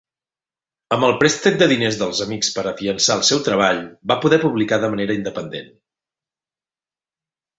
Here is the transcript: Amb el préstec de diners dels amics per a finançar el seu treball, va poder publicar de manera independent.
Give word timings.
Amb 0.95 1.07
el 1.07 1.11
préstec 1.23 1.57
de 1.61 1.65
diners 1.71 1.97
dels 1.99 2.21
amics 2.25 2.49
per 2.55 2.63
a 2.69 2.73
finançar 2.79 3.19
el 3.21 3.21
seu 3.29 3.43
treball, 3.49 3.83
va 4.13 4.17
poder 4.25 4.41
publicar 4.47 4.81
de 4.85 4.89
manera 4.97 5.17
independent. 5.21 5.71